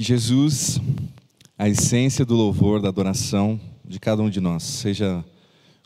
[0.00, 0.80] Que Jesus,
[1.58, 5.22] a essência do louvor, da adoração de cada um de nós, seja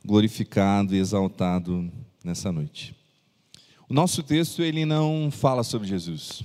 [0.04, 1.90] glorificado e exaltado
[2.22, 2.94] nessa noite.
[3.88, 6.44] O nosso texto ele não fala sobre Jesus.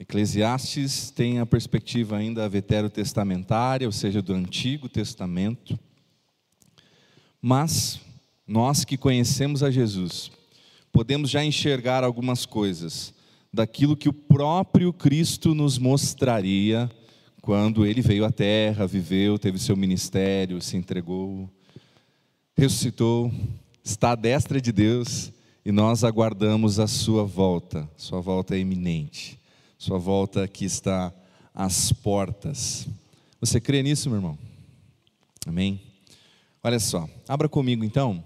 [0.00, 5.78] Eclesiastes tem a perspectiva ainda veterotestamentária, ou seja, do Antigo Testamento.
[7.40, 8.00] Mas
[8.44, 10.32] nós que conhecemos a Jesus,
[10.92, 13.14] podemos já enxergar algumas coisas
[13.54, 16.90] daquilo que o próprio Cristo nos mostraria
[17.40, 21.48] quando ele veio à terra, viveu, teve seu ministério, se entregou,
[22.56, 23.30] ressuscitou,
[23.82, 25.30] está à destra de Deus
[25.64, 27.88] e nós aguardamos a sua volta.
[27.96, 29.38] Sua volta é iminente.
[29.78, 31.12] Sua volta que está
[31.54, 32.88] às portas.
[33.40, 34.38] Você crê nisso, meu irmão?
[35.46, 35.80] Amém?
[36.62, 38.24] Olha só, abra comigo então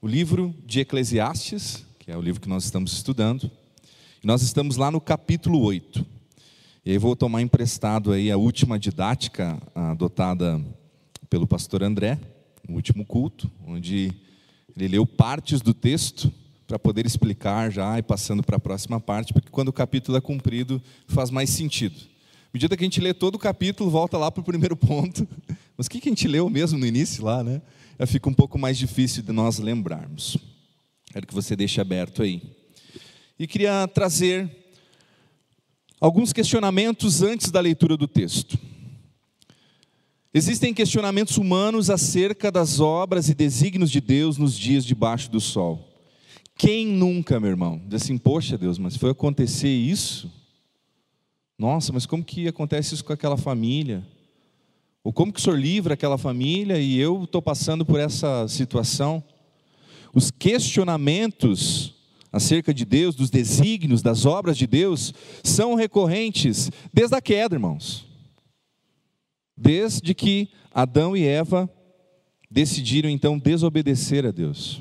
[0.00, 3.50] o livro de Eclesiastes, que é o livro que nós estamos estudando.
[4.24, 6.06] Nós estamos lá no capítulo 8.
[6.86, 10.64] E aí vou tomar emprestado aí a última didática adotada
[11.28, 12.20] pelo pastor André,
[12.68, 14.12] no último culto, onde
[14.76, 16.32] ele leu partes do texto
[16.68, 20.20] para poder explicar já e passando para a próxima parte, porque quando o capítulo é
[20.20, 21.96] cumprido faz mais sentido.
[21.98, 25.26] À medida que a gente lê todo o capítulo, volta lá para o primeiro ponto.
[25.76, 27.60] Mas o que a gente leu mesmo no início lá, né?
[28.06, 30.36] Fica um pouco mais difícil de nós lembrarmos.
[31.12, 32.61] Quero que você deixe aberto aí
[33.42, 34.48] e queria trazer
[36.00, 38.56] alguns questionamentos antes da leitura do texto.
[40.32, 45.88] Existem questionamentos humanos acerca das obras e desígnios de Deus nos dias debaixo do sol.
[46.56, 50.30] Quem nunca, meu irmão, diz assim, poxa Deus, mas foi acontecer isso?
[51.58, 54.06] Nossa, mas como que acontece isso com aquela família?
[55.02, 59.20] Ou como que o senhor livra aquela família e eu estou passando por essa situação?
[60.14, 62.00] Os questionamentos
[62.32, 65.12] acerca de Deus, dos desígnios, das obras de Deus,
[65.44, 68.06] são recorrentes desde a queda, irmãos.
[69.56, 71.70] Desde que Adão e Eva
[72.50, 74.80] decidiram então desobedecer a Deus.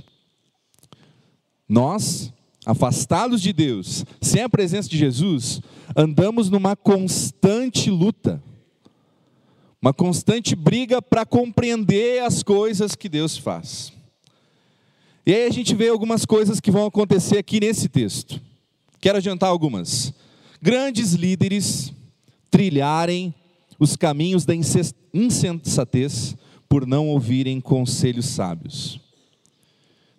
[1.67, 2.33] Nós,
[2.65, 5.61] afastados de Deus, sem a presença de Jesus,
[5.95, 8.41] andamos numa constante luta,
[9.81, 13.91] uma constante briga para compreender as coisas que Deus faz.
[15.25, 18.41] E aí a gente vê algumas coisas que vão acontecer aqui nesse texto.
[18.99, 20.13] Quero adiantar algumas.
[20.61, 21.93] Grandes líderes
[22.49, 23.33] trilharem
[23.79, 24.53] os caminhos da
[25.13, 26.35] insensatez
[26.67, 28.99] por não ouvirem conselhos sábios.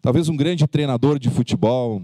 [0.01, 2.03] Talvez um grande treinador de futebol,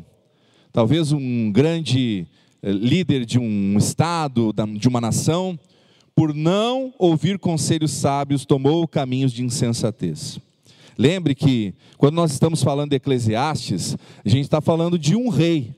[0.73, 2.27] talvez um grande
[2.63, 5.59] eh, líder de um estado, de uma nação,
[6.15, 10.41] por não ouvir conselhos sábios, tomou caminhos de insensatez.
[10.99, 15.77] Lembre que, quando nós estamos falando de Eclesiastes, a gente está falando de um rei.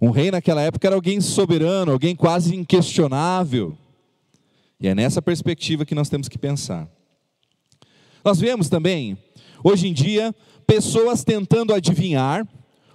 [0.00, 3.76] Um rei naquela época era alguém soberano, alguém quase inquestionável.
[4.80, 6.88] E é nessa perspectiva que nós temos que pensar.
[8.24, 9.18] Nós vemos também,
[9.62, 10.34] hoje em dia,
[10.66, 12.48] pessoas tentando adivinhar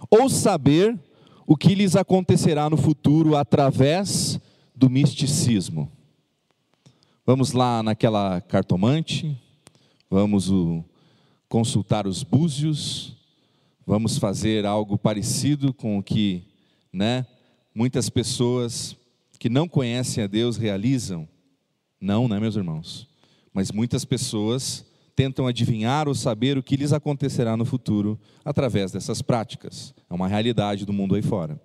[0.10, 0.98] ou saber
[1.46, 4.40] o que lhes acontecerá no futuro através
[4.76, 5.92] do misticismo.
[7.24, 9.40] Vamos lá naquela cartomante,
[10.10, 10.84] vamos o
[11.50, 13.18] consultar os búzios,
[13.86, 16.44] vamos fazer algo parecido com o que,
[16.94, 17.26] né,
[17.74, 18.96] muitas pessoas
[19.40, 21.28] que não conhecem a Deus realizam.
[22.00, 23.08] Não, né, meus irmãos?
[23.52, 29.22] Mas muitas pessoas tentam adivinhar ou saber o que lhes acontecerá no futuro através dessas
[29.22, 29.94] práticas.
[30.08, 31.60] É uma realidade do mundo aí fora.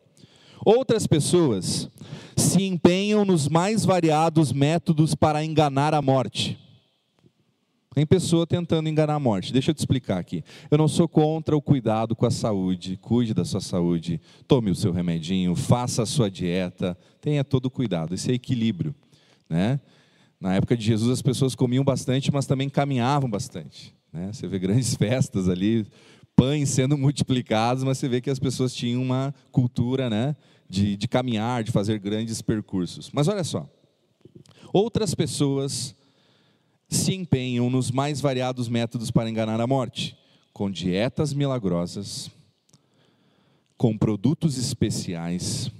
[0.64, 1.90] Outras pessoas
[2.36, 6.58] se empenham nos mais variados métodos para enganar a morte.
[7.94, 9.52] Tem pessoa tentando enganar a morte.
[9.52, 10.42] Deixa eu te explicar aqui.
[10.68, 12.98] Eu não sou contra o cuidado com a saúde.
[13.00, 14.20] Cuide da sua saúde.
[14.48, 15.54] Tome o seu remedinho.
[15.54, 16.98] Faça a sua dieta.
[17.20, 18.12] Tenha todo o cuidado.
[18.12, 18.92] Esse é equilíbrio.
[19.48, 19.78] Né?
[20.40, 23.94] Na época de Jesus, as pessoas comiam bastante, mas também caminhavam bastante.
[24.12, 24.32] Né?
[24.32, 25.86] Você vê grandes festas ali,
[26.34, 30.34] pães sendo multiplicados, mas você vê que as pessoas tinham uma cultura né,
[30.68, 33.08] de, de caminhar, de fazer grandes percursos.
[33.12, 33.68] Mas olha só.
[34.72, 35.94] Outras pessoas
[36.94, 40.16] se empenham nos mais variados métodos para enganar a morte,
[40.52, 42.30] com dietas milagrosas,
[43.76, 45.70] com produtos especiais,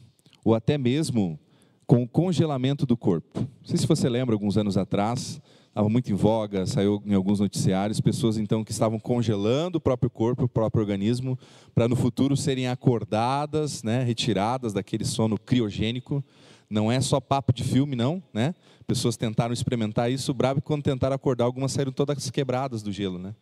[0.45, 1.39] ou até mesmo
[1.87, 3.41] com o congelamento do corpo.
[3.41, 5.41] Não sei se você lembra, alguns anos atrás,
[5.75, 10.09] estava muito em voga, saiu em alguns noticiários, pessoas então que estavam congelando o próprio
[10.09, 11.37] corpo, o próprio organismo,
[11.75, 16.25] para no futuro serem acordadas, né, retiradas daquele sono criogênico.
[16.71, 18.55] Não é só papo de filme, não, né?
[18.87, 23.35] Pessoas tentaram experimentar isso, bravo quando tentaram acordar, algumas saíram todas quebradas do gelo, né?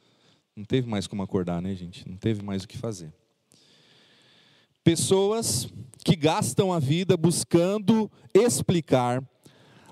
[0.56, 2.08] Não teve mais como acordar, né, gente?
[2.08, 3.12] Não teve mais o que fazer.
[4.82, 5.68] Pessoas
[6.02, 9.22] que gastam a vida buscando explicar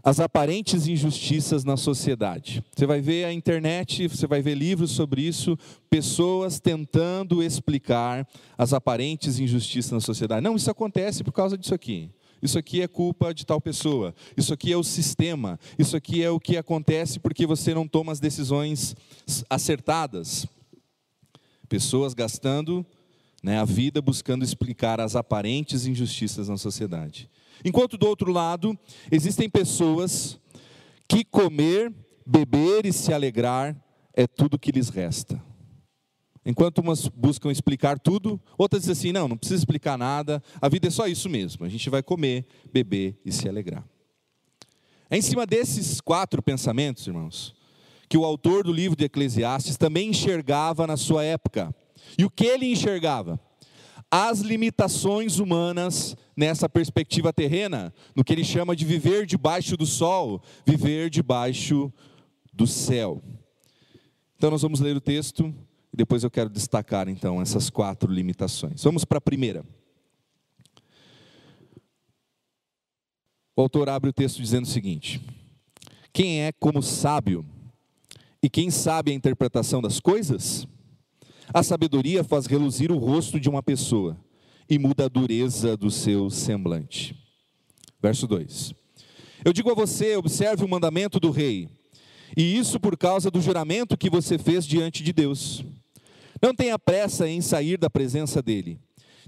[0.02, 2.64] as aparentes injustiças na sociedade.
[2.74, 5.58] Você vai ver a internet, você vai ver livros sobre isso,
[5.88, 8.26] pessoas tentando explicar
[8.56, 10.42] as aparentes injustiças na sociedade.
[10.42, 12.10] Não, isso acontece por causa disso aqui.
[12.42, 14.14] Isso aqui é culpa de tal pessoa.
[14.36, 15.60] Isso aqui é o sistema.
[15.78, 18.96] Isso aqui é o que acontece porque você não toma as decisões
[19.50, 20.46] acertadas.
[21.68, 22.84] Pessoas gastando
[23.42, 27.28] né, a vida buscando explicar as aparentes injustiças na sociedade.
[27.64, 28.78] Enquanto do outro lado,
[29.10, 30.38] existem pessoas
[31.08, 31.92] que comer,
[32.26, 33.76] beber e se alegrar
[34.14, 35.42] é tudo que lhes resta.
[36.44, 40.88] Enquanto umas buscam explicar tudo, outras dizem assim: não, não precisa explicar nada, a vida
[40.88, 43.84] é só isso mesmo, a gente vai comer, beber e se alegrar.
[45.10, 47.54] É em cima desses quatro pensamentos, irmãos,
[48.08, 51.74] que o autor do livro de Eclesiastes também enxergava na sua época.
[52.16, 53.38] E o que ele enxergava?
[54.10, 60.42] As limitações humanas nessa perspectiva terrena, no que ele chama de viver debaixo do sol,
[60.66, 61.92] viver debaixo
[62.52, 63.22] do céu.
[64.36, 65.54] Então nós vamos ler o texto
[65.92, 68.82] e depois eu quero destacar então essas quatro limitações.
[68.82, 69.64] Vamos para a primeira.
[73.54, 75.20] O autor abre o texto dizendo o seguinte:
[76.12, 77.44] Quem é como sábio
[78.42, 80.66] e quem sabe a interpretação das coisas?
[81.52, 84.16] A sabedoria faz reluzir o rosto de uma pessoa
[84.68, 87.16] e muda a dureza do seu semblante.
[88.00, 88.72] Verso 2:
[89.44, 91.68] Eu digo a você: observe o mandamento do rei,
[92.36, 95.64] e isso por causa do juramento que você fez diante de Deus.
[96.40, 98.78] Não tenha pressa em sair da presença dele,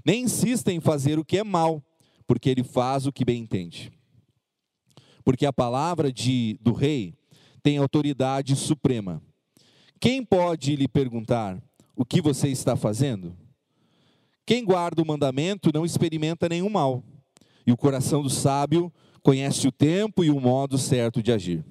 [0.05, 1.83] nem insista em fazer o que é mal,
[2.25, 3.91] porque ele faz o que bem entende.
[5.25, 7.15] Porque a palavra de, do rei
[7.61, 9.21] tem autoridade suprema.
[9.99, 11.61] Quem pode lhe perguntar:
[11.95, 13.35] o que você está fazendo?
[14.45, 17.03] Quem guarda o mandamento não experimenta nenhum mal,
[17.65, 18.91] e o coração do sábio
[19.21, 21.63] conhece o tempo e o modo certo de agir.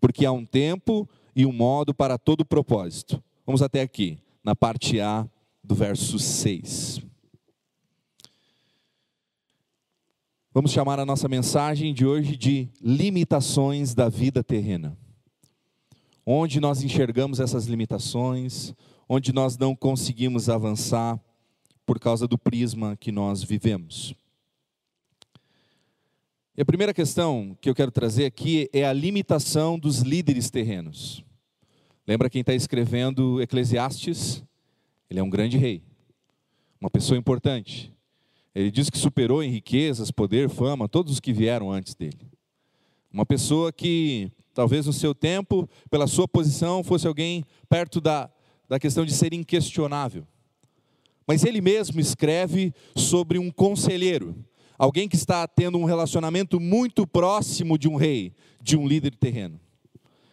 [0.00, 3.22] Porque há um tempo e um modo para todo propósito.
[3.46, 5.26] Vamos até aqui, na parte A
[5.62, 7.00] do verso 6.
[10.52, 14.96] Vamos chamar a nossa mensagem de hoje de limitações da vida terrena.
[16.24, 18.72] Onde nós enxergamos essas limitações,
[19.08, 21.20] onde nós não conseguimos avançar
[21.86, 24.14] por causa do prisma que nós vivemos.
[26.56, 31.24] E a primeira questão que eu quero trazer aqui é a limitação dos líderes terrenos.
[32.06, 34.44] Lembra quem está escrevendo Eclesiastes?
[35.10, 35.82] Ele é um grande rei,
[36.80, 37.92] uma pessoa importante.
[38.54, 42.20] Ele diz que superou em riquezas, poder, fama, todos os que vieram antes dele.
[43.12, 48.30] Uma pessoa que, talvez no seu tempo, pela sua posição, fosse alguém perto da
[48.68, 50.26] da questão de ser inquestionável.
[51.26, 54.34] Mas ele mesmo escreve sobre um conselheiro,
[54.78, 59.58] alguém que está tendo um relacionamento muito próximo de um rei, de um líder terreno.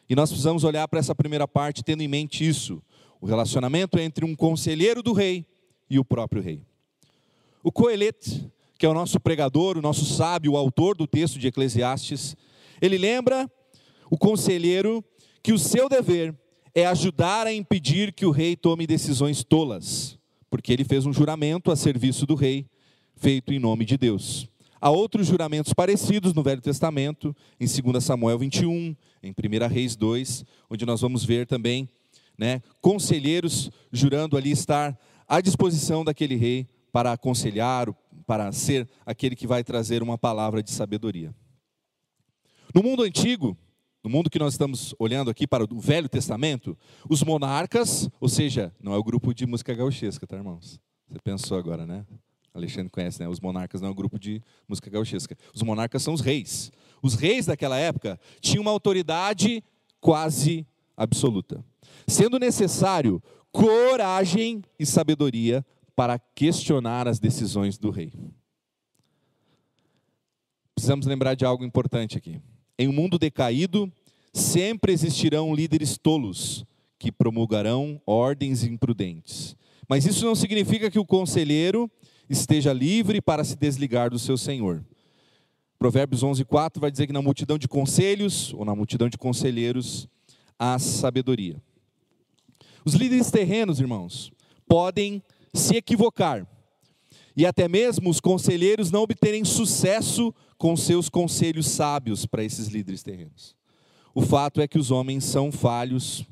[0.09, 2.81] E nós precisamos olhar para essa primeira parte tendo em mente isso:
[3.21, 5.45] o relacionamento entre um conselheiro do rei
[5.89, 6.65] e o próprio rei.
[7.63, 11.47] O Coelet, que é o nosso pregador, o nosso sábio, o autor do texto de
[11.47, 12.35] Eclesiastes,
[12.81, 13.49] ele lembra
[14.09, 15.03] o conselheiro
[15.43, 16.35] que o seu dever
[16.73, 20.17] é ajudar a impedir que o rei tome decisões tolas,
[20.49, 22.65] porque ele fez um juramento a serviço do rei,
[23.15, 24.49] feito em nome de Deus.
[24.79, 30.43] Há outros juramentos parecidos no Velho Testamento, em 2 Samuel 21, em 1 Reis 2,
[30.69, 31.87] onde nós vamos ver também
[32.37, 34.97] né, conselheiros jurando ali estar
[35.27, 37.93] à disposição daquele rei para aconselhar,
[38.25, 41.33] para ser aquele que vai trazer uma palavra de sabedoria.
[42.73, 43.55] No mundo antigo,
[44.03, 46.77] no mundo que nós estamos olhando aqui para o Velho Testamento,
[47.09, 50.79] os monarcas, ou seja, não é o grupo de música gauchesca, tá, irmãos?
[51.07, 52.05] Você pensou agora, né?
[52.53, 53.27] Alexandre conhece, né?
[53.27, 55.37] Os monarcas não é o grupo de música gauchesca.
[55.53, 56.71] Os monarcas são os reis.
[57.01, 59.63] Os reis daquela época tinham uma autoridade
[59.99, 60.65] quase
[60.97, 61.63] absoluta,
[62.07, 65.65] sendo necessário coragem e sabedoria
[65.95, 68.13] para questionar as decisões do rei.
[70.73, 72.41] Precisamos lembrar de algo importante aqui.
[72.77, 73.91] Em um mundo decaído,
[74.33, 76.65] sempre existirão líderes tolos
[76.97, 79.55] que promulgarão ordens imprudentes.
[79.87, 81.89] Mas isso não significa que o conselheiro
[82.29, 84.85] esteja livre para se desligar do seu senhor.
[85.77, 90.07] Provérbios 11:4 vai dizer que na multidão de conselhos ou na multidão de conselheiros
[90.57, 91.61] há sabedoria.
[92.85, 94.31] Os líderes terrenos, irmãos,
[94.67, 95.21] podem
[95.53, 96.47] se equivocar
[97.35, 103.01] e até mesmo os conselheiros não obterem sucesso com seus conselhos sábios para esses líderes
[103.01, 103.55] terrenos.
[104.13, 106.23] O fato é que os homens são falhos.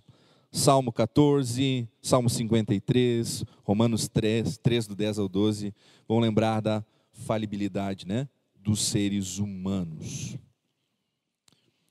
[0.52, 5.74] Salmo 14, Salmo 53, Romanos 3, 3 do 10 ao 12,
[6.08, 10.38] vão lembrar da falibilidade né, dos seres humanos.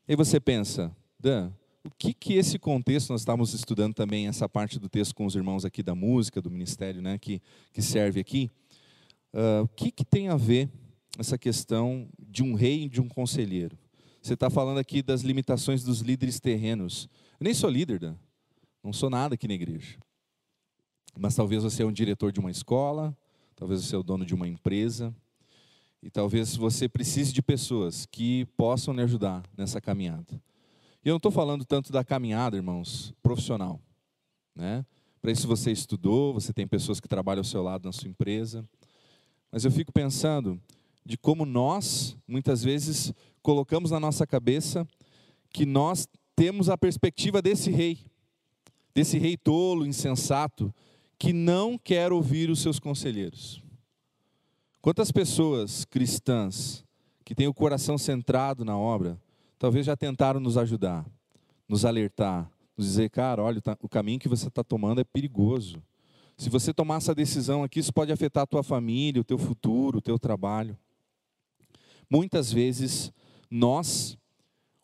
[0.07, 1.51] E você pensa, Dan,
[1.83, 5.35] o que que esse contexto, nós estávamos estudando também essa parte do texto com os
[5.35, 7.43] irmãos aqui da música, do ministério, né, que,
[7.73, 8.49] que serve aqui,
[9.35, 10.71] uh, o que que tem a ver
[11.19, 13.77] essa questão de um rei e de um conselheiro?
[14.23, 17.09] Você está falando aqui das limitações dos líderes terrenos.
[17.41, 18.15] Eu nem sou líder,
[18.83, 19.99] não sou nada aqui na igreja.
[21.19, 23.17] Mas talvez você é um diretor de uma escola,
[23.57, 25.15] talvez você é o dono de uma empresa,
[26.03, 30.41] e talvez você precise de pessoas que possam lhe ajudar nessa caminhada.
[31.05, 33.81] E eu não estou falando tanto da caminhada, irmãos, profissional.
[34.55, 34.85] Né?
[35.21, 38.69] Para isso você estudou, você tem pessoas que trabalham ao seu lado na sua empresa.
[39.51, 40.61] Mas eu fico pensando
[41.09, 44.87] de como nós, muitas vezes, colocamos na nossa cabeça
[45.51, 47.99] que nós temos a perspectiva desse rei,
[48.95, 50.73] desse rei tolo, insensato,
[51.19, 53.63] que não quer ouvir os seus conselheiros.
[54.83, 56.85] Quantas pessoas cristãs
[57.25, 59.19] que têm o coração centrado na obra,
[59.59, 61.07] talvez já tentaram nos ajudar,
[61.67, 65.83] nos alertar, nos dizer, cara, olha, o caminho que você está tomando é perigoso.
[66.37, 70.01] Se você tomar essa decisão aqui, isso pode afetar a tua família, o teu futuro,
[70.01, 70.77] o teu trabalho.
[72.11, 73.13] Muitas vezes
[73.51, 74.17] nós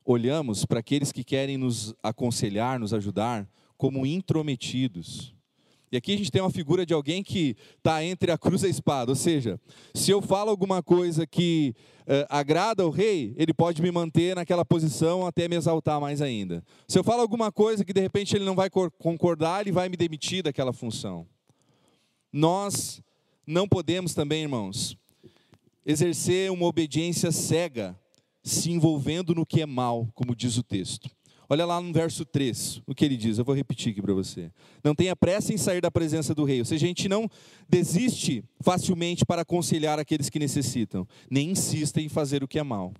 [0.05, 5.35] olhamos para aqueles que querem nos aconselhar, nos ajudar, como intrometidos.
[5.91, 8.67] E aqui a gente tem uma figura de alguém que está entre a cruz e
[8.67, 9.13] a espada.
[9.13, 9.61] Ou seja,
[9.95, 14.65] se eu falo alguma coisa que uh, agrada ao rei, ele pode me manter naquela
[14.65, 16.65] posição até me exaltar mais ainda.
[16.89, 19.97] Se eu falo alguma coisa que de repente ele não vai concordar, ele vai me
[19.97, 21.27] demitir daquela função.
[22.33, 23.01] Nós
[23.47, 24.97] não podemos também, irmãos,
[25.85, 27.99] exercer uma obediência cega,
[28.43, 31.09] se envolvendo no que é mal, como diz o texto.
[31.49, 34.51] Olha lá no verso 3, o que ele diz, eu vou repetir aqui para você.
[34.83, 37.29] Não tenha pressa em sair da presença do rei, ou seja, a gente não
[37.69, 42.95] desiste facilmente para aconselhar aqueles que necessitam, nem insista em fazer o que é mal.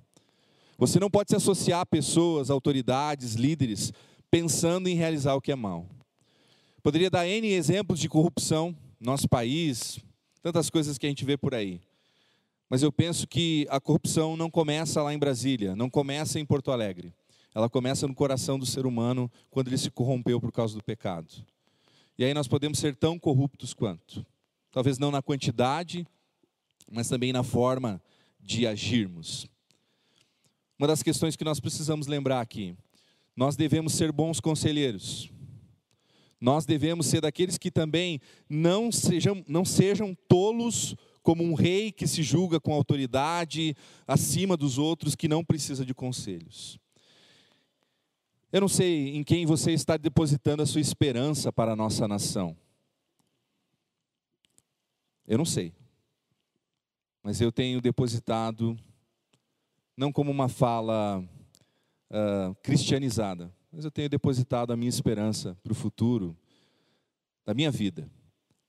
[0.77, 3.93] Você não pode se associar a pessoas, autoridades, líderes,
[4.31, 5.87] pensando em realizar o que é mal.
[6.83, 9.99] Poderia dar N exemplos de corrupção no nosso país,
[10.43, 11.81] tantas coisas que a gente vê por aí.
[12.69, 16.71] Mas eu penso que a corrupção não começa lá em Brasília, não começa em Porto
[16.71, 17.13] Alegre
[17.55, 21.33] ela começa no coração do ser humano quando ele se corrompeu por causa do pecado.
[22.19, 24.27] E aí nós podemos ser tão corruptos quanto.
[24.73, 26.05] Talvez não na quantidade,
[26.91, 28.03] mas também na forma
[28.41, 29.47] de agirmos.
[30.77, 32.77] Uma das questões que nós precisamos lembrar aqui:
[33.37, 35.31] nós devemos ser bons conselheiros.
[36.41, 40.95] Nós devemos ser daqueles que também não sejam, não sejam tolos
[41.25, 43.75] como um rei que se julga com autoridade
[44.07, 46.79] acima dos outros, que não precisa de conselhos.
[48.53, 52.55] Eu não sei em quem você está depositando a sua esperança para a nossa nação.
[55.27, 55.73] Eu não sei.
[57.23, 58.79] Mas eu tenho depositado,
[59.97, 61.21] não como uma fala
[62.11, 66.37] uh, cristianizada, mas eu tenho depositado a minha esperança para o futuro
[67.47, 68.11] da minha vida,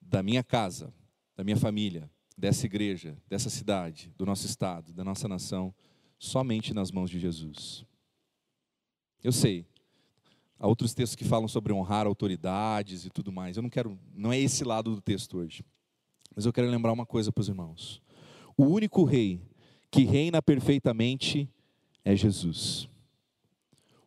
[0.02, 0.94] da minha casa,
[1.36, 5.74] da minha família, dessa igreja, dessa cidade, do nosso estado, da nossa nação,
[6.18, 7.86] somente nas mãos de Jesus.
[9.24, 9.66] Eu sei
[10.60, 13.58] Há outros textos que falam sobre honrar autoridades e tudo mais.
[13.58, 15.66] Eu não quero, não é esse lado do texto hoje.
[16.36, 18.02] Mas eu quero lembrar uma coisa para os irmãos.
[18.58, 19.42] O único rei
[19.92, 21.50] que reina perfeitamente
[22.04, 22.88] é Jesus.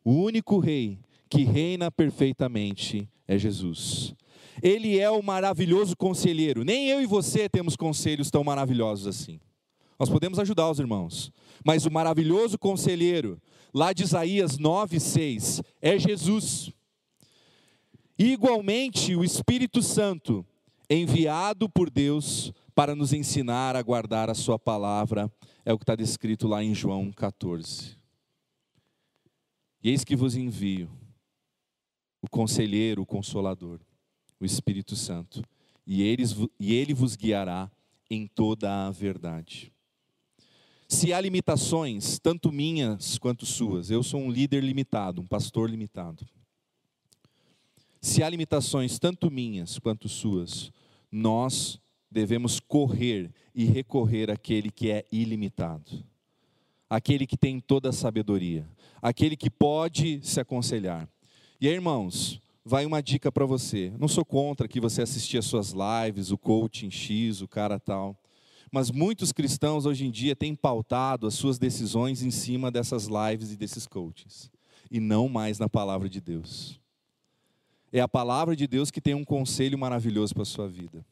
[0.02, 4.14] O único rei que reina perfeitamente é Jesus.
[4.62, 6.64] Ele é o maravilhoso conselheiro.
[6.64, 9.40] Nem eu e você temos conselhos tão maravilhosos assim.
[9.98, 11.32] Nós podemos ajudar os irmãos,
[11.64, 13.40] mas o maravilhoso conselheiro,
[13.74, 16.70] lá de Isaías 9:6, é Jesus.
[18.16, 20.46] Igualmente, o Espírito Santo,
[20.88, 25.30] enviado por Deus para nos ensinar a guardar a Sua palavra,
[25.64, 27.96] é o que está descrito lá em João 14.
[29.82, 30.88] E eis que vos envio
[32.22, 33.80] o conselheiro, o consolador,
[34.40, 35.42] o Espírito Santo,
[35.86, 36.02] e,
[36.60, 37.70] e ele vos guiará
[38.10, 39.72] em toda a verdade.
[40.88, 46.26] Se há limitações, tanto minhas quanto suas, eu sou um líder limitado, um pastor limitado.
[48.00, 50.72] Se há limitações, tanto minhas quanto suas,
[51.10, 51.80] nós
[52.10, 56.04] devemos correr e recorrer àquele que é ilimitado,
[56.88, 58.66] aquele que tem toda a sabedoria,
[59.02, 61.08] aquele que pode se aconselhar.
[61.60, 63.90] E aí, irmãos, vai uma dica para você.
[63.98, 68.14] Não sou contra que você assistir as suas lives, o coaching X, o cara tal.
[68.70, 73.50] Mas muitos cristãos hoje em dia têm pautado as suas decisões em cima dessas lives
[73.50, 74.50] e desses coaches,
[74.90, 76.78] e não mais na palavra de Deus.
[77.90, 81.02] É a palavra de Deus que tem um conselho maravilhoso para a sua vida.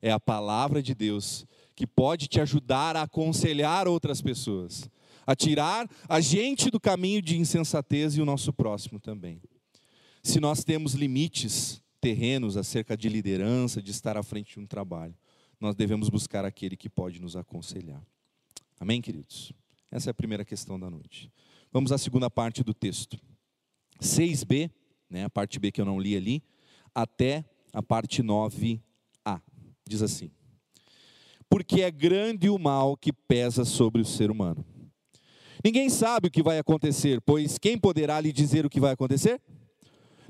[0.00, 4.88] É a palavra de Deus que pode te ajudar a aconselhar outras pessoas.
[5.26, 9.40] a tirar a gente do caminho de insensatez e o nosso próximo também.
[10.22, 15.14] Se nós temos limites terrenos acerca de liderança, de estar à frente de um trabalho,
[15.58, 18.02] nós devemos buscar aquele que pode nos aconselhar.
[18.78, 19.52] Amém, queridos?
[19.90, 21.30] Essa é a primeira questão da noite.
[21.72, 23.18] Vamos à segunda parte do texto.
[24.00, 24.70] 6b,
[25.08, 26.42] né, a parte B que eu não li ali,
[26.94, 28.80] até a parte 9a.
[29.86, 30.30] Diz assim:
[31.48, 34.64] Porque é grande o mal que pesa sobre o ser humano.
[35.62, 39.40] Ninguém sabe o que vai acontecer, pois quem poderá lhe dizer o que vai acontecer?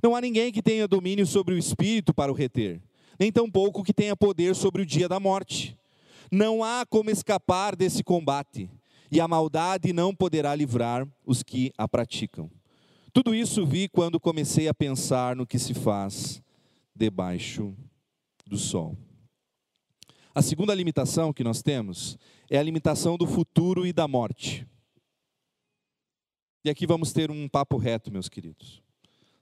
[0.03, 2.81] Não há ninguém que tenha domínio sobre o espírito para o reter,
[3.19, 5.77] nem tampouco que tenha poder sobre o dia da morte.
[6.31, 8.71] Não há como escapar desse combate,
[9.11, 12.51] e a maldade não poderá livrar os que a praticam.
[13.13, 16.41] Tudo isso vi quando comecei a pensar no que se faz
[16.95, 17.75] debaixo
[18.47, 18.97] do sol.
[20.33, 22.17] A segunda limitação que nós temos
[22.49, 24.65] é a limitação do futuro e da morte.
[26.65, 28.81] E aqui vamos ter um papo reto, meus queridos.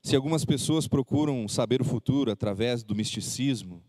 [0.01, 3.83] Se algumas pessoas procuram saber o futuro através do misticismo,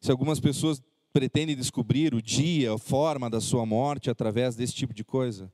[0.00, 4.92] se algumas pessoas pretendem descobrir o dia, a forma da sua morte através desse tipo
[4.92, 5.50] de coisa,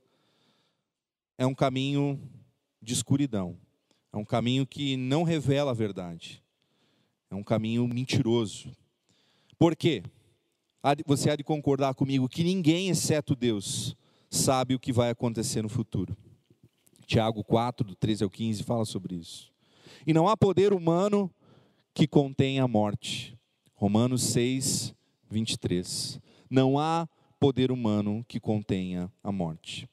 [1.39, 2.21] é um caminho
[2.81, 3.57] de escuridão.
[4.13, 6.43] É um caminho que não revela a verdade.
[7.31, 8.71] É um caminho mentiroso.
[9.59, 10.03] Por quê?
[11.07, 13.97] Você há de concordar comigo que ninguém, exceto Deus,
[14.29, 16.17] sabe o que vai acontecer no futuro.
[17.07, 19.52] Tiago 4, do 13 ao 15, fala sobre isso.
[20.07, 21.31] E não há poder humano
[21.95, 23.39] que contenha a morte.
[23.75, 24.95] Romanos 6,
[25.31, 26.21] 23.
[26.51, 29.89] Não há poder humano que contenha a morte.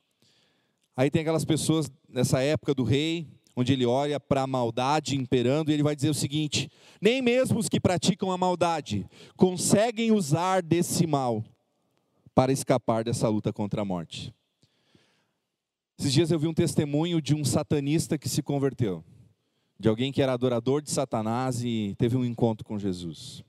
[0.95, 5.71] Aí tem aquelas pessoas nessa época do rei, onde ele olha para a maldade imperando
[5.71, 6.69] e ele vai dizer o seguinte:
[7.01, 11.43] nem mesmo os que praticam a maldade conseguem usar desse mal
[12.33, 14.33] para escapar dessa luta contra a morte.
[15.97, 19.03] Esses dias eu vi um testemunho de um satanista que se converteu
[19.79, 23.43] de alguém que era adorador de Satanás e teve um encontro com Jesus.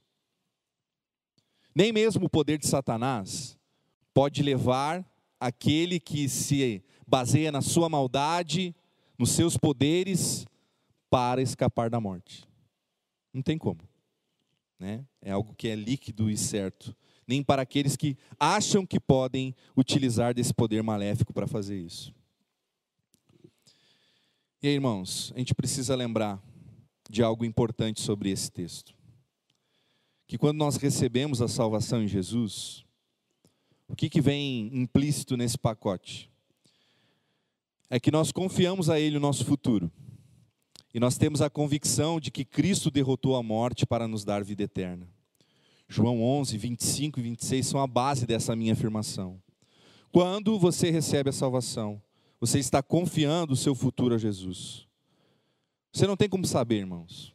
[1.74, 3.58] Nem mesmo o poder de Satanás
[4.14, 5.04] pode levar
[5.40, 8.74] aquele que se baseia na sua maldade,
[9.18, 10.46] nos seus poderes,
[11.08, 12.48] para escapar da morte.
[13.32, 13.80] Não tem como.
[14.78, 15.04] Né?
[15.20, 16.94] É algo que é líquido e certo.
[17.26, 22.14] Nem para aqueles que acham que podem utilizar desse poder maléfico para fazer isso.
[24.62, 26.38] E aí, irmãos, a gente precisa lembrar
[27.08, 28.94] de algo importante sobre esse texto.
[30.26, 32.84] Que quando nós recebemos a salvação em Jesus,
[33.88, 36.30] o que, que vem implícito nesse pacote?
[37.88, 39.90] É que nós confiamos a Ele o nosso futuro.
[40.92, 44.64] E nós temos a convicção de que Cristo derrotou a morte para nos dar vida
[44.64, 45.08] eterna.
[45.88, 49.40] João 11, 25 e 26 são a base dessa minha afirmação.
[50.12, 52.00] Quando você recebe a salvação,
[52.40, 54.88] você está confiando o seu futuro a Jesus.
[55.92, 57.34] Você não tem como saber, irmãos.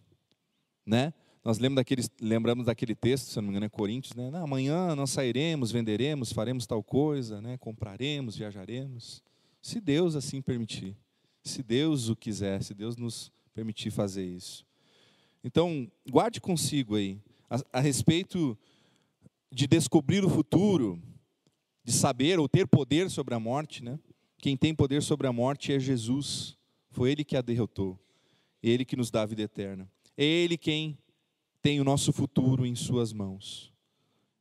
[0.85, 1.13] Né?
[1.43, 4.31] Nós lembramos daquele, lembramos daquele texto, se não me engano, é Coríntios, né?
[4.33, 7.57] amanhã nós sairemos, venderemos, faremos tal coisa, né?
[7.57, 9.21] compraremos, viajaremos.
[9.61, 10.97] Se Deus assim permitir.
[11.43, 14.65] Se Deus o quiser, se Deus nos permitir fazer isso.
[15.43, 18.57] Então, guarde consigo aí, a, a respeito
[19.51, 20.99] de descobrir o futuro,
[21.83, 23.99] de saber ou ter poder sobre a morte, né?
[24.45, 26.55] Quem tem poder sobre a morte é Jesus.
[26.91, 27.99] Foi Ele que a derrotou.
[28.61, 29.91] Ele que nos dá a vida eterna.
[30.15, 30.99] É Ele quem
[31.63, 33.73] tem o nosso futuro em Suas mãos.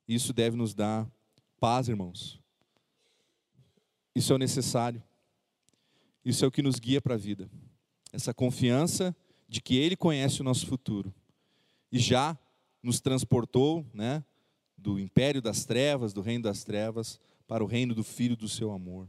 [0.06, 1.10] Isso deve nos dar
[1.58, 2.38] paz, irmãos.
[4.14, 5.02] Isso é o necessário.
[6.22, 7.50] Isso é o que nos guia para a vida.
[8.12, 9.16] Essa confiança
[9.48, 11.14] de que Ele conhece o nosso futuro.
[11.90, 12.38] E já
[12.82, 14.22] nos transportou né,
[14.76, 18.70] do império das trevas, do reino das trevas, para o reino do Filho do seu
[18.70, 19.08] amor.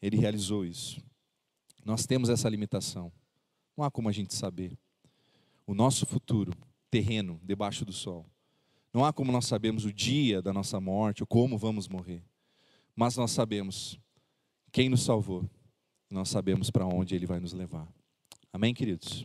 [0.00, 1.00] Ele realizou isso.
[1.84, 3.12] Nós temos essa limitação.
[3.76, 4.78] Não há como a gente saber.
[5.66, 6.52] O nosso futuro,
[6.90, 8.26] terreno, debaixo do sol.
[8.92, 12.22] Não há como nós sabermos o dia da nossa morte ou como vamos morrer.
[12.94, 13.98] Mas nós sabemos
[14.72, 15.48] quem nos salvou.
[16.10, 17.86] Nós sabemos para onde ele vai nos levar.
[18.52, 19.24] Amém, queridos?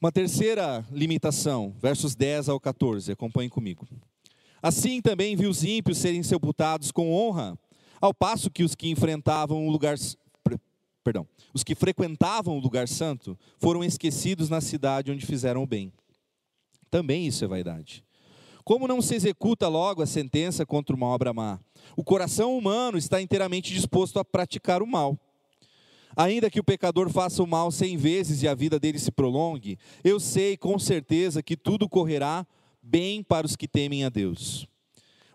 [0.00, 3.86] Uma terceira limitação, versos 10 ao 14, acompanhem comigo.
[4.60, 7.58] Assim também viu os ímpios serem sepultados com honra
[8.00, 9.96] ao passo que os que enfrentavam o lugar
[11.08, 15.90] perdão, os que frequentavam o lugar santo foram esquecidos na cidade onde fizeram o bem.
[16.90, 18.04] Também isso é vaidade.
[18.62, 21.58] Como não se executa logo a sentença contra uma obra má?
[21.96, 25.18] O coração humano está inteiramente disposto a praticar o mal.
[26.14, 29.78] Ainda que o pecador faça o mal cem vezes e a vida dele se prolongue,
[30.04, 32.46] eu sei com certeza que tudo correrá
[32.82, 34.68] bem para os que temem a Deus.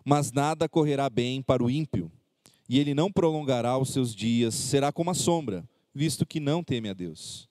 [0.04, 2.12] Mas nada correrá bem para o ímpio
[2.68, 6.88] e ele não prolongará os seus dias, será como a sombra, visto que não teme
[6.88, 7.48] a Deus.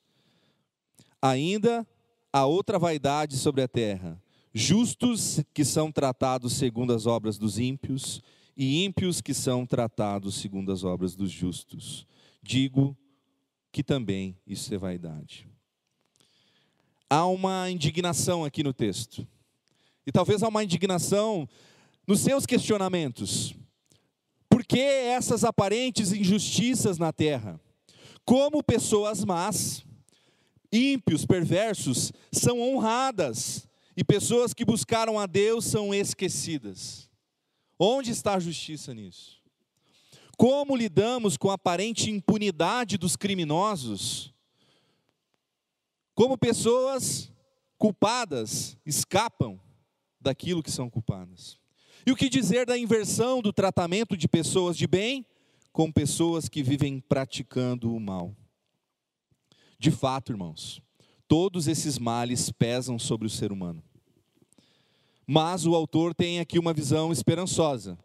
[1.21, 1.87] Ainda
[2.31, 4.21] há outra vaidade sobre a terra:
[4.53, 8.21] justos que são tratados segundo as obras dos ímpios,
[8.55, 12.05] e ímpios que são tratados segundo as obras dos justos.
[12.41, 12.95] Digo
[13.71, 15.47] que também isso é vaidade.
[17.09, 19.27] Há uma indignação aqui no texto.
[20.05, 21.47] E talvez há uma indignação
[22.05, 23.55] nos seus questionamentos.
[24.73, 27.61] Que essas aparentes injustiças na terra?
[28.25, 29.85] Como pessoas más,
[30.71, 37.07] ímpios, perversos, são honradas e pessoas que buscaram a Deus são esquecidas.
[37.77, 39.39] Onde está a justiça nisso?
[40.35, 44.33] Como lidamos com a aparente impunidade dos criminosos?
[46.15, 47.31] Como pessoas
[47.77, 49.61] culpadas escapam
[50.19, 51.61] daquilo que são culpadas?
[52.05, 55.25] E o que dizer da inversão do tratamento de pessoas de bem
[55.71, 58.35] com pessoas que vivem praticando o mal?
[59.79, 60.81] De fato, irmãos,
[61.29, 63.81] todos esses males pesam sobre o ser humano.
[65.25, 67.97] Mas o autor tem aqui uma visão esperançosa.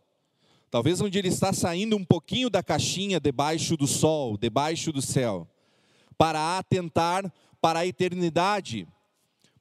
[0.71, 5.49] Talvez onde ele está saindo um pouquinho da caixinha debaixo do sol, debaixo do céu,
[6.17, 8.87] para atentar para a eternidade,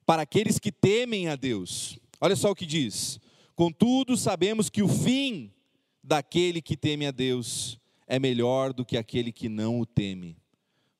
[0.06, 1.98] para aqueles que temem a Deus.
[2.20, 3.18] Olha só o que diz:
[3.58, 5.52] Contudo, sabemos que o fim
[6.00, 10.36] daquele que teme a Deus é melhor do que aquele que não o teme.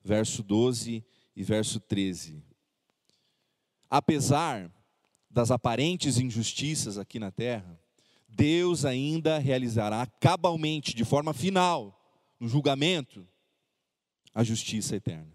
[0.03, 1.05] Verso 12
[1.37, 2.43] e verso 13.
[3.89, 4.73] Apesar
[5.31, 7.81] das aparentes injustiças aqui na terra,
[8.29, 13.25] Deus ainda realizará cabalmente, de forma final, no julgamento,
[14.35, 15.33] a justiça eterna.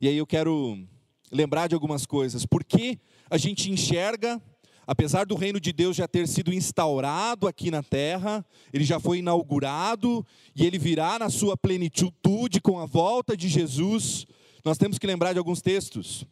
[0.00, 0.82] E aí eu quero
[1.30, 2.46] lembrar de algumas coisas.
[2.46, 4.40] Por que a gente enxerga,
[4.86, 9.18] apesar do reino de Deus já ter sido instaurado aqui na terra, ele já foi
[9.18, 14.26] inaugurado e ele virá na sua plenitude com a volta de Jesus,
[14.64, 16.26] nós temos que lembrar de alguns textos.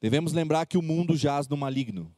[0.00, 2.12] Devemos lembrar que o mundo jaz no maligno.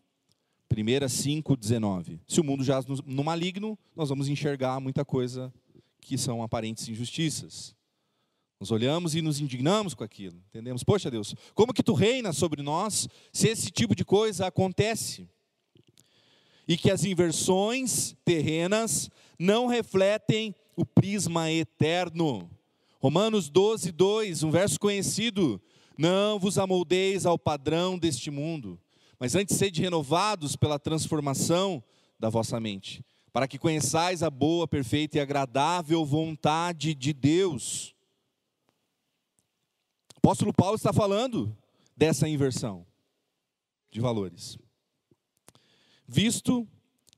[0.73, 2.21] 1 5, 19.
[2.27, 5.53] Se o mundo jaz no maligno, nós vamos enxergar muita coisa
[6.01, 7.75] que são aparentes injustiças.
[8.61, 10.37] Nós olhamos e nos indignamos com aquilo.
[10.49, 10.83] Entendemos?
[10.83, 15.29] Poxa Deus, como que tu reina sobre nós se esse tipo de coisa acontece?
[16.67, 22.51] E que as inversões terrenas não refletem o prisma eterno.
[23.01, 25.61] Romanos 12, 2, um verso conhecido.
[25.97, 28.81] Não vos amoldeis ao padrão deste mundo,
[29.19, 31.83] mas antes sede renovados pela transformação
[32.19, 37.94] da vossa mente, para que conheçais a boa, perfeita e agradável vontade de Deus.
[40.25, 41.55] Apóstolo Paulo está falando
[41.95, 42.87] dessa inversão
[43.91, 44.57] de valores.
[46.09, 46.67] Visto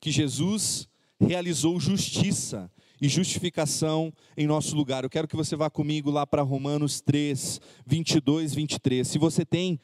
[0.00, 0.88] que Jesus
[1.20, 2.68] realizou justiça
[3.00, 5.04] e justificação em nosso lugar.
[5.04, 9.06] Eu quero que você vá comigo lá para Romanos 3, 22, 23.
[9.06, 9.78] Se você tem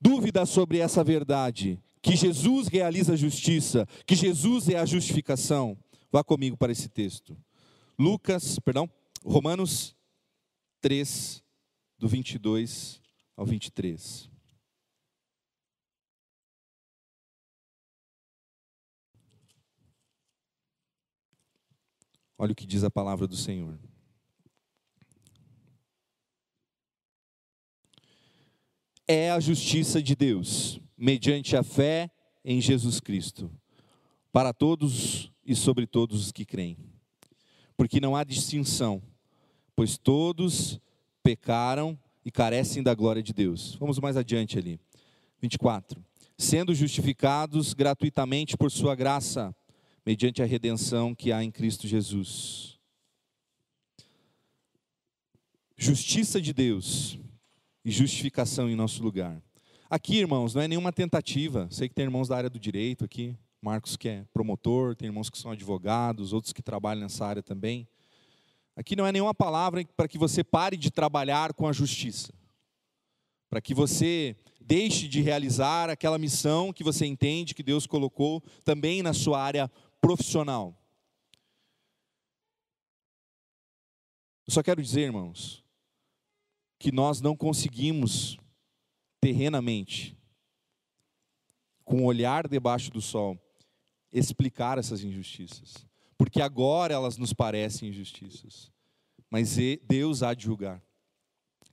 [0.00, 5.76] dúvida sobre essa verdade, que Jesus realiza a justiça, que Jesus é a justificação,
[6.12, 7.36] vá comigo para esse texto.
[7.98, 8.88] Lucas, perdão,
[9.24, 9.96] Romanos
[10.80, 11.41] 3,
[12.02, 13.00] do 22
[13.36, 14.28] ao 23.
[22.36, 23.78] Olha o que diz a palavra do Senhor.
[29.06, 32.10] É a justiça de Deus, mediante a fé
[32.44, 33.48] em Jesus Cristo,
[34.32, 36.76] para todos e sobre todos os que creem.
[37.76, 39.00] Porque não há distinção,
[39.76, 40.80] pois todos
[41.22, 43.76] pecaram e carecem da glória de Deus.
[43.76, 44.78] Vamos mais adiante ali.
[45.40, 46.04] 24.
[46.38, 49.54] Sendo justificados gratuitamente por sua graça,
[50.04, 52.78] mediante a redenção que há em Cristo Jesus.
[55.76, 57.18] Justiça de Deus
[57.84, 59.42] e justificação em nosso lugar.
[59.90, 61.68] Aqui, irmãos, não é nenhuma tentativa.
[61.70, 63.36] Sei que tem irmãos da área do direito aqui.
[63.60, 67.86] Marcos que é promotor, tem irmãos que são advogados, outros que trabalham nessa área também.
[68.74, 72.32] Aqui não é nenhuma palavra para que você pare de trabalhar com a justiça.
[73.50, 79.02] Para que você deixe de realizar aquela missão que você entende que Deus colocou também
[79.02, 80.74] na sua área profissional.
[84.46, 85.62] Eu só quero dizer, irmãos,
[86.78, 88.36] que nós não conseguimos
[89.20, 90.18] terrenamente,
[91.84, 93.38] com o olhar debaixo do sol,
[94.12, 95.86] explicar essas injustiças,
[96.22, 98.70] porque agora elas nos parecem injustiças,
[99.28, 99.56] mas
[99.88, 100.80] Deus há de julgar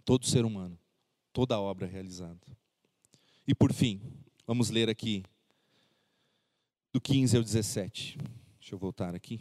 [0.03, 0.75] todo ser humano,
[1.31, 2.39] toda obra realizada.
[3.47, 4.01] E por fim,
[4.47, 5.23] vamos ler aqui
[6.91, 8.17] do 15 ao 17.
[8.59, 9.39] Deixa eu voltar aqui.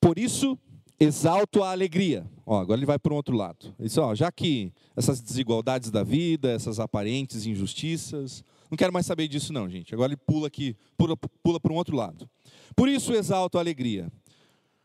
[0.00, 0.58] Por isso,
[0.98, 2.26] exalto a alegria.
[2.46, 3.76] Ó, agora ele vai para o outro lado.
[3.78, 9.28] Isso, ó, já que essas desigualdades da vida, essas aparentes injustiças, não quero mais saber
[9.28, 9.92] disso não, gente.
[9.92, 12.26] Agora ele pula aqui, pula, pula para um outro lado.
[12.74, 14.10] Por isso exalto a alegria.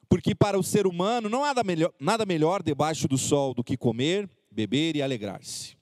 [0.10, 3.64] Porque para o ser humano não há nada melhor, nada melhor debaixo do sol do
[3.64, 5.78] que comer, beber e alegrar-se.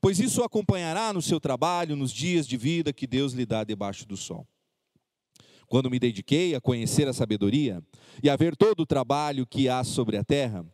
[0.00, 3.62] Pois isso o acompanhará no seu trabalho, nos dias de vida que Deus lhe dá
[3.62, 4.48] debaixo do sol.
[5.66, 7.82] Quando me dediquei a conhecer a sabedoria
[8.22, 10.64] e a ver todo o trabalho que há sobre a terra,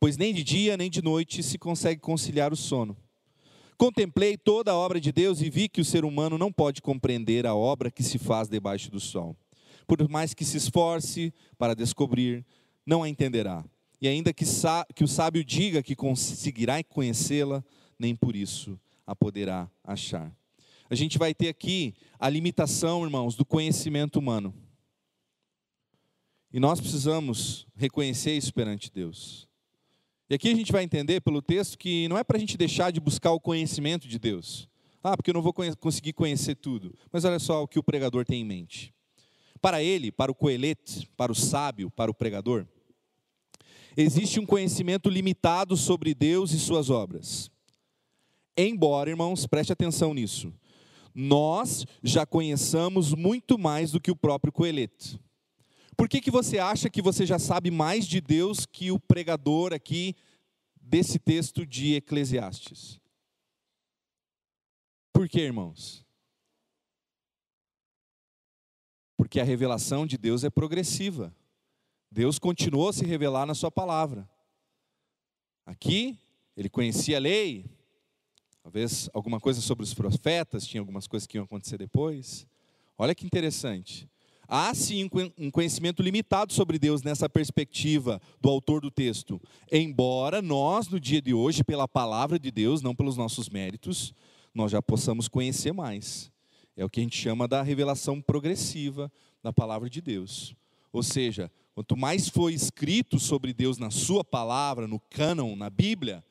[0.00, 2.96] pois nem de dia nem de noite se consegue conciliar o sono.
[3.76, 7.46] Contemplei toda a obra de Deus e vi que o ser humano não pode compreender
[7.46, 9.36] a obra que se faz debaixo do sol.
[9.86, 12.44] Por mais que se esforce para descobrir,
[12.86, 13.64] não a entenderá.
[14.00, 14.44] E ainda que,
[14.94, 17.64] que o sábio diga que conseguirá conhecê-la,
[17.98, 20.34] nem por isso a poderá achar.
[20.88, 24.54] A gente vai ter aqui a limitação, irmãos, do conhecimento humano.
[26.52, 29.48] E nós precisamos reconhecer isso perante Deus.
[30.30, 32.90] E aqui a gente vai entender pelo texto que não é para a gente deixar
[32.90, 34.68] de buscar o conhecimento de Deus.
[35.02, 36.94] Ah, porque eu não vou conseguir conhecer tudo.
[37.10, 38.94] Mas olha só o que o pregador tem em mente.
[39.60, 42.66] Para ele, para o coelete, para o sábio, para o pregador,
[43.96, 47.50] existe um conhecimento limitado sobre Deus e suas obras.
[48.56, 50.52] Embora, irmãos, preste atenção nisso,
[51.14, 55.18] nós já conheçamos muito mais do que o próprio coelete.
[55.96, 59.72] Por que, que você acha que você já sabe mais de Deus que o pregador
[59.72, 60.16] aqui
[60.80, 63.00] desse texto de Eclesiastes?
[65.12, 66.04] Por que, irmãos?
[69.16, 71.34] Porque a revelação de Deus é progressiva.
[72.10, 74.28] Deus continuou a se revelar na sua palavra.
[75.64, 76.18] Aqui,
[76.56, 77.70] ele conhecia a lei,
[78.62, 82.46] Talvez alguma coisa sobre os profetas, tinha algumas coisas que iam acontecer depois.
[82.96, 84.08] Olha que interessante.
[84.54, 89.40] Há sim um conhecimento limitado sobre Deus nessa perspectiva do autor do texto.
[89.72, 94.12] Embora nós, no dia de hoje, pela palavra de Deus, não pelos nossos méritos,
[94.54, 96.30] nós já possamos conhecer mais.
[96.76, 99.10] É o que a gente chama da revelação progressiva
[99.42, 100.54] da palavra de Deus.
[100.92, 106.22] Ou seja, quanto mais foi escrito sobre Deus na sua palavra, no cânon, na Bíblia,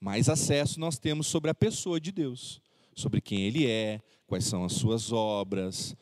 [0.00, 2.58] mais acesso nós temos sobre a pessoa de Deus,
[2.94, 5.94] sobre quem Ele é, quais são as suas obras.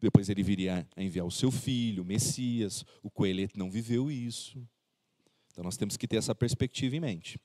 [0.00, 2.84] Depois ele viria a enviar o seu filho, o Messias.
[3.02, 4.62] O coelhete não viveu isso.
[5.50, 7.38] Então nós temos que ter essa perspectiva em mente.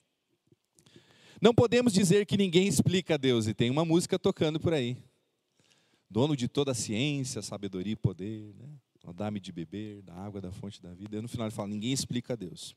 [1.42, 4.98] Não podemos dizer que ninguém explica a Deus, e tem uma música tocando por aí.
[6.10, 8.70] Dono de toda a ciência, sabedoria e poder, né?
[9.12, 11.18] dá-me de beber, da água da fonte da vida.
[11.18, 12.76] E no final ele fala: ninguém explica a Deus.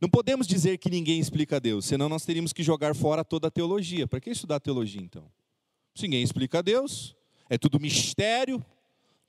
[0.00, 3.48] Não podemos dizer que ninguém explica a Deus, senão nós teríamos que jogar fora toda
[3.48, 4.06] a teologia.
[4.06, 5.30] Para que estudar teologia então?
[5.94, 7.14] Se ninguém explica a Deus,
[7.48, 8.64] é tudo mistério,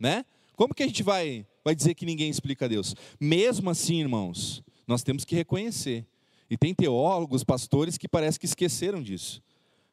[0.04, 0.26] né?
[0.54, 2.94] Como que a gente vai, vai dizer que ninguém explica a Deus?
[3.20, 6.06] Mesmo assim, irmãos, nós temos que reconhecer.
[6.50, 9.42] E tem teólogos, pastores que parece que esqueceram disso.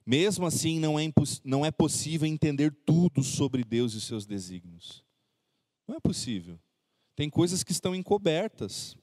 [0.05, 1.05] Mesmo assim, não é,
[1.44, 5.05] não é possível entender tudo sobre Deus e seus desígnios.
[5.87, 6.59] Não é possível.
[7.14, 8.96] Tem coisas que estão encobertas.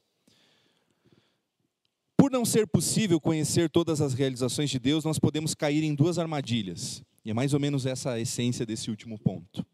[2.17, 6.19] Por não ser possível conhecer todas as realizações de Deus, nós podemos cair em duas
[6.19, 7.01] armadilhas.
[7.23, 9.65] E é mais ou menos essa a essência desse último ponto.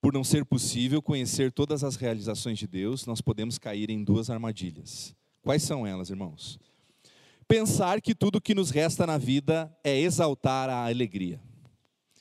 [0.00, 4.30] Por não ser possível conhecer todas as realizações de Deus, nós podemos cair em duas
[4.30, 5.14] armadilhas.
[5.42, 6.58] Quais são elas, irmãos?
[7.48, 11.40] Pensar que tudo que nos resta na vida é exaltar a alegria.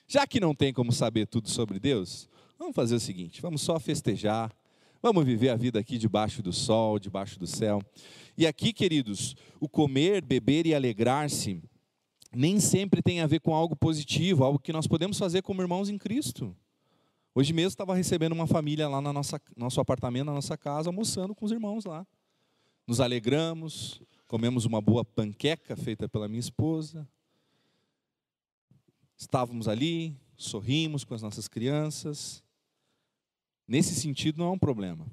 [0.07, 3.79] Já que não tem como saber tudo sobre Deus, vamos fazer o seguinte: vamos só
[3.79, 4.55] festejar,
[5.01, 7.81] vamos viver a vida aqui debaixo do sol, debaixo do céu.
[8.37, 11.61] E aqui, queridos, o comer, beber e alegrar-se
[12.33, 15.89] nem sempre tem a ver com algo positivo, algo que nós podemos fazer como irmãos
[15.89, 16.55] em Cristo.
[17.37, 21.45] Hoje mesmo estava recebendo uma família lá no nosso apartamento, na nossa casa, almoçando com
[21.45, 22.03] os irmãos lá.
[22.87, 27.07] Nos alegramos, comemos uma boa panqueca feita pela minha esposa.
[29.15, 32.43] Estávamos ali, sorrimos com as nossas crianças.
[33.67, 35.05] Nesse sentido, não é um problema.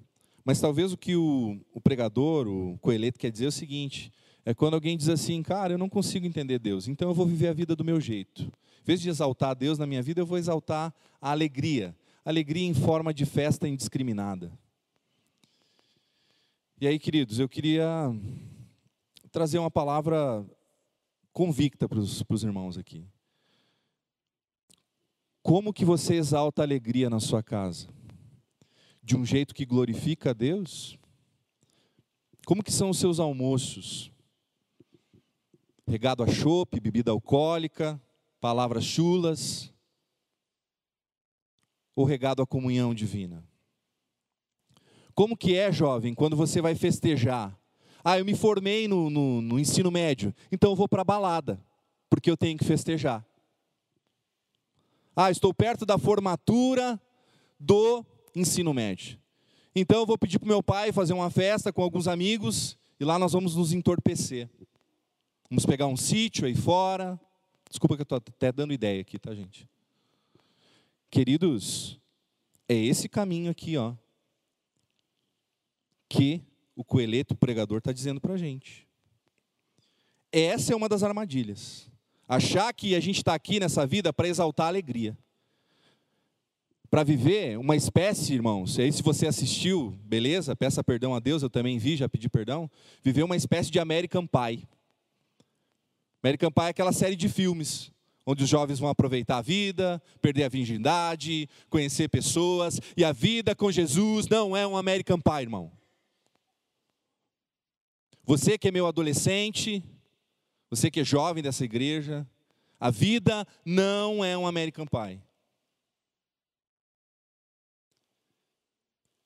[0.47, 4.11] Mas talvez o que o, o pregador, o coelete, quer dizer é o seguinte:
[4.47, 7.49] é quando alguém diz assim, cara, eu não consigo entender Deus, então eu vou viver
[7.49, 8.45] a vida do meu jeito.
[8.45, 11.95] Em vez de exaltar Deus na minha vida, eu vou exaltar a alegria.
[12.25, 14.53] Alegria em forma de festa indiscriminada.
[16.81, 17.87] E aí, queridos, eu queria
[19.31, 20.45] trazer uma palavra
[21.33, 23.07] convicta para os irmãos aqui.
[25.43, 27.89] Como que você exalta a alegria na sua casa?
[29.05, 30.99] de um jeito que glorifica a Deus?
[32.47, 34.11] Como que são os seus almoços?
[35.87, 38.01] Regado a chope, bebida alcoólica,
[38.41, 39.74] palavras chulas?
[41.95, 43.45] Ou regado à comunhão divina?
[45.15, 47.57] Como que é, jovem, quando você vai festejar?
[48.03, 51.63] Ah, eu me formei no, no, no ensino médio, então eu vou para a balada,
[52.11, 53.25] porque eu tenho que festejar.
[55.17, 57.01] Ah, estou perto da formatura
[57.59, 58.05] do
[58.35, 59.19] ensino médio.
[59.75, 63.19] Então eu vou pedir para meu pai fazer uma festa com alguns amigos e lá
[63.19, 64.49] nós vamos nos entorpecer.
[65.49, 67.19] Vamos pegar um sítio aí fora.
[67.69, 69.69] Desculpa que eu estou até dando ideia aqui, tá, gente?
[71.15, 71.97] Queridos,
[72.69, 73.95] é esse caminho aqui, ó,
[76.09, 76.43] que
[76.75, 78.85] o coelheto pregador está dizendo para a gente.
[80.33, 81.89] Essa é uma das armadilhas.
[82.27, 85.17] Achar que a gente está aqui nessa vida para exaltar a alegria.
[86.91, 91.45] Para viver uma espécie, irmãos, e aí se você assistiu, beleza, peça perdão a Deus,
[91.45, 92.69] eu também vi, já pedi perdão.
[93.05, 94.67] Viver uma espécie de American Pie.
[96.25, 97.94] American Pie é aquela série de filmes
[98.27, 103.55] onde os jovens vão aproveitar a vida, perder a virgindade, conhecer pessoas, e a vida
[103.55, 105.71] com Jesus não é um American Pie, irmão.
[108.25, 109.85] Você que é meu adolescente,
[110.71, 112.27] você que é jovem dessa igreja,
[112.81, 115.21] a vida não é um American Pie.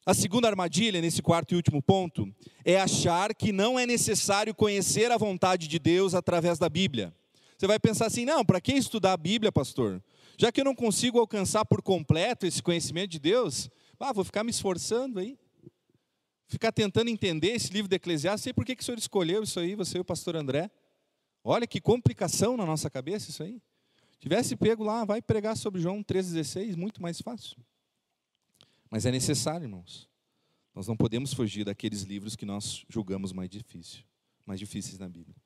[0.04, 2.34] A segunda armadilha, nesse quarto e último ponto,
[2.64, 7.14] é achar que não é necessário conhecer a vontade de Deus através da Bíblia.
[7.58, 10.02] Você vai pensar assim: não, para que estudar a Bíblia, pastor?
[10.38, 13.68] Já que eu não consigo alcançar por completo esse conhecimento de Deus,
[14.00, 15.36] ah, vou ficar me esforçando aí
[16.48, 19.60] ficar tentando entender esse livro de Eclesiastes, sei por que, que o senhor escolheu isso
[19.60, 20.70] aí, você e o pastor André.
[21.44, 23.62] Olha que complicação na nossa cabeça isso aí.
[24.18, 27.56] Tivesse pego lá, vai pregar sobre João 3,16, muito mais fácil.
[28.90, 30.08] Mas é necessário, irmãos.
[30.74, 34.02] Nós não podemos fugir daqueles livros que nós julgamos mais difícil,
[34.44, 35.36] mais difíceis na Bíblia.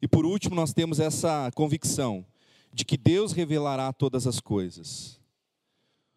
[0.00, 2.24] E por último, nós temos essa convicção
[2.72, 5.20] de que Deus revelará todas as coisas.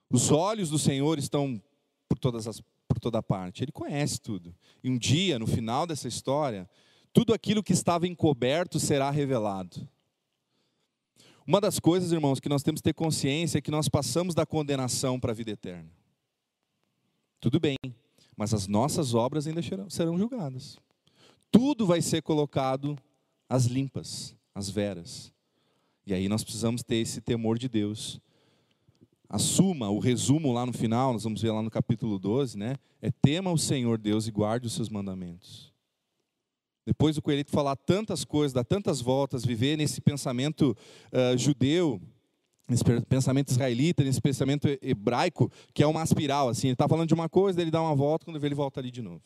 [0.09, 1.61] Os olhos do Senhor estão
[2.07, 3.63] por todas as por toda parte.
[3.63, 4.53] Ele conhece tudo.
[4.83, 6.69] E um dia, no final dessa história,
[7.13, 9.87] tudo aquilo que estava encoberto será revelado.
[11.47, 14.45] Uma das coisas, irmãos, que nós temos que ter consciência é que nós passamos da
[14.45, 15.89] condenação para a vida eterna.
[17.39, 17.77] Tudo bem,
[18.35, 20.77] mas as nossas obras ainda serão julgadas.
[21.49, 22.97] Tudo vai ser colocado
[23.51, 25.29] às limpas, às veras.
[26.07, 28.21] E aí nós precisamos ter esse temor de Deus
[29.27, 32.75] a suma, o resumo lá no final, nós vamos ver lá no capítulo 12, né?
[33.01, 35.73] É tema o Senhor Deus e guarde os seus mandamentos.
[36.85, 40.75] Depois do coelho falar tantas coisas, dar tantas voltas, viver nesse pensamento
[41.11, 42.01] uh, judeu,
[42.69, 47.13] nesse pensamento israelita, nesse pensamento hebraico, que é uma espiral, assim, ele está falando de
[47.13, 49.23] uma coisa, ele dá uma volta, quando vê ele volta ali de novo.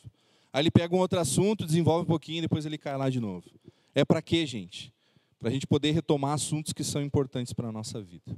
[0.51, 3.45] Aí ele pega um outro assunto, desenvolve um pouquinho, depois ele cai lá de novo.
[3.95, 4.93] É para quê, gente?
[5.39, 8.37] Para a gente poder retomar assuntos que são importantes para a nossa vida.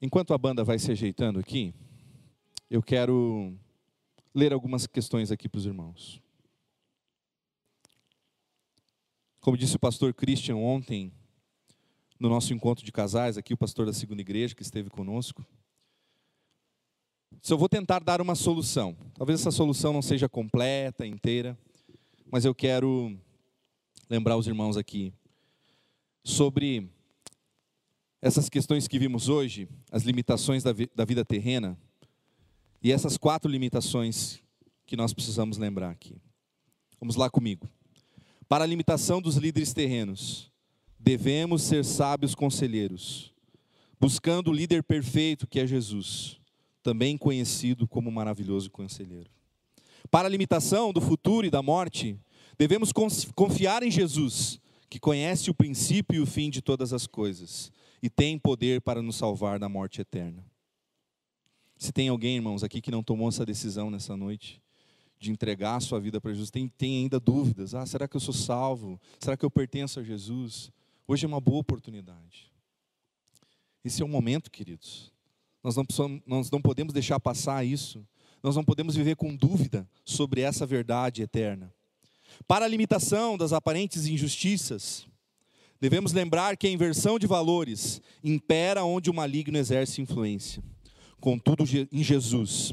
[0.00, 1.74] Enquanto a banda vai se ajeitando aqui,
[2.70, 3.54] eu quero
[4.34, 6.20] ler algumas questões aqui para os irmãos.
[9.38, 11.12] Como disse o pastor Christian ontem,
[12.18, 15.44] no nosso encontro de casais, aqui o pastor da segunda igreja que esteve conosco,
[17.42, 21.58] se eu vou tentar dar uma solução, talvez essa solução não seja completa, inteira,
[22.32, 23.14] mas eu quero
[24.08, 25.12] lembrar os irmãos aqui
[26.24, 26.88] sobre
[28.22, 31.76] essas questões que vimos hoje, as limitações da, vi da vida terrena,
[32.82, 34.40] e essas quatro limitações
[34.86, 36.16] que nós precisamos lembrar aqui.
[36.98, 37.68] Vamos lá comigo.
[38.48, 40.50] Para a limitação dos líderes terrenos,
[40.98, 43.30] devemos ser sábios conselheiros,
[44.00, 46.40] buscando o líder perfeito que é Jesus,
[46.82, 49.30] também conhecido como maravilhoso conselheiro.
[50.12, 52.20] Para a limitação do futuro e da morte,
[52.58, 52.92] devemos
[53.34, 57.72] confiar em Jesus, que conhece o princípio e o fim de todas as coisas
[58.02, 60.44] e tem poder para nos salvar da morte eterna.
[61.78, 64.60] Se tem alguém, irmãos, aqui que não tomou essa decisão nessa noite,
[65.18, 68.20] de entregar a sua vida para Jesus, tem, tem ainda dúvidas: ah, será que eu
[68.20, 69.00] sou salvo?
[69.18, 70.70] Será que eu pertenço a Jesus?
[71.08, 72.52] Hoje é uma boa oportunidade.
[73.82, 75.10] Esse é o momento, queridos.
[75.64, 75.86] Nós não,
[76.26, 78.06] nós não podemos deixar passar isso.
[78.42, 81.72] Nós não podemos viver com dúvida sobre essa verdade eterna.
[82.46, 85.06] Para a limitação das aparentes injustiças,
[85.82, 90.62] Devemos lembrar que a inversão de valores impera onde o maligno exerce influência.
[91.20, 92.72] Contudo, em Jesus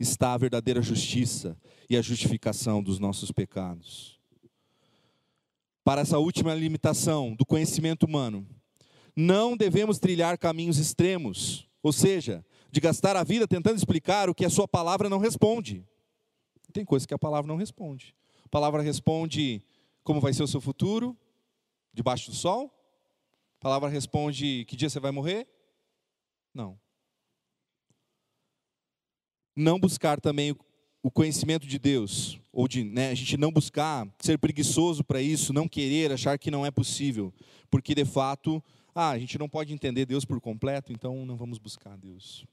[0.00, 1.56] está a verdadeira justiça
[1.88, 4.18] e a justificação dos nossos pecados.
[5.84, 8.44] Para essa última limitação do conhecimento humano,
[9.14, 12.44] não devemos trilhar caminhos extremos, ou seja,
[12.78, 15.84] de gastar a vida tentando explicar o que a sua palavra não responde.
[16.72, 18.14] Tem coisas que a palavra não responde.
[18.44, 19.60] A palavra responde
[20.04, 21.16] como vai ser o seu futuro,
[21.92, 22.72] debaixo do sol?
[23.58, 25.48] A palavra responde que dia você vai morrer?
[26.54, 26.78] Não.
[29.56, 30.56] Não buscar também
[31.02, 35.52] o conhecimento de Deus, ou de né, a gente não buscar ser preguiçoso para isso,
[35.52, 37.34] não querer, achar que não é possível,
[37.68, 38.62] porque de fato,
[38.94, 42.46] ah, a gente não pode entender Deus por completo, então não vamos buscar Deus.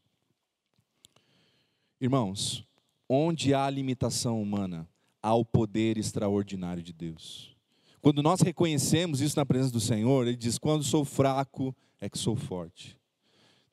[2.05, 2.63] Irmãos,
[3.09, 4.87] onde há limitação humana,
[5.23, 7.57] há o poder extraordinário de Deus.
[7.99, 12.19] Quando nós reconhecemos isso na presença do Senhor, Ele diz: quando sou fraco, é que
[12.19, 12.95] sou forte.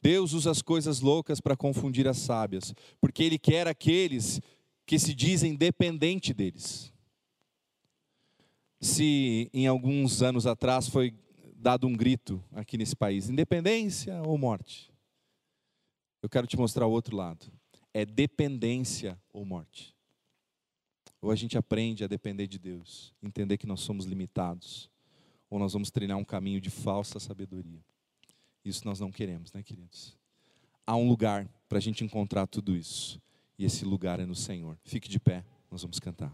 [0.00, 4.40] Deus usa as coisas loucas para confundir as sábias, porque Ele quer aqueles
[4.86, 6.90] que se dizem dependente deles.
[8.80, 11.14] Se em alguns anos atrás foi
[11.54, 14.90] dado um grito aqui nesse país, independência ou morte,
[16.22, 17.52] eu quero te mostrar o outro lado.
[17.94, 19.94] É dependência ou morte.
[21.20, 24.90] Ou a gente aprende a depender de Deus, entender que nós somos limitados,
[25.48, 27.80] ou nós vamos treinar um caminho de falsa sabedoria.
[28.64, 30.16] Isso nós não queremos, né, queridos?
[30.86, 33.20] Há um lugar para a gente encontrar tudo isso.
[33.58, 34.78] E esse lugar é no Senhor.
[34.84, 36.32] Fique de pé, nós vamos cantar.